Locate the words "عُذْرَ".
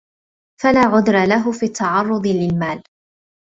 0.79-1.25